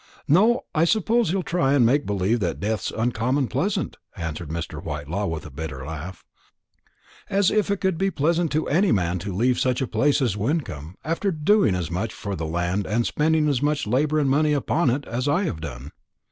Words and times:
"No, 0.27 0.61
I 0.73 0.83
suppose 0.83 1.29
he'll 1.29 1.43
try 1.43 1.73
and 1.73 1.85
make 1.85 2.07
believe 2.07 2.39
that 2.39 2.59
death's 2.59 2.89
uncommon 2.89 3.47
pleasant," 3.49 3.97
answered 4.17 4.49
Mr. 4.49 4.83
Whitelaw 4.83 5.27
with 5.27 5.45
a 5.45 5.51
bitter 5.51 5.85
laugh; 5.85 6.25
"as 7.29 7.51
if 7.51 7.69
it 7.69 7.77
could 7.81 7.99
be 7.99 8.09
pleasant 8.09 8.51
to 8.53 8.67
any 8.67 8.91
man 8.91 9.19
to 9.19 9.31
leave 9.31 9.59
such 9.59 9.79
a 9.79 9.85
place 9.85 10.19
as 10.19 10.35
Wyncomb, 10.35 10.95
after 11.05 11.31
doing 11.31 11.75
as 11.75 11.91
much 11.91 12.15
for 12.15 12.35
the 12.35 12.47
land, 12.47 12.87
and 12.87 13.05
spending 13.05 13.47
as 13.47 13.61
much 13.61 13.85
labour 13.85 14.17
and 14.17 14.27
money 14.31 14.53
upon 14.53 14.89
it, 14.89 15.05
as 15.05 15.27
I 15.27 15.43
have 15.43 15.61
done. 15.61 15.91